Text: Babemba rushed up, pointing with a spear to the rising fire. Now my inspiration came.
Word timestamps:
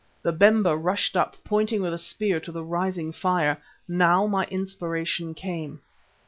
Babemba 0.23 0.75
rushed 0.75 1.15
up, 1.15 1.37
pointing 1.43 1.79
with 1.83 1.93
a 1.93 1.99
spear 1.99 2.39
to 2.39 2.51
the 2.51 2.63
rising 2.63 3.11
fire. 3.11 3.61
Now 3.87 4.25
my 4.25 4.45
inspiration 4.45 5.35
came. 5.35 5.81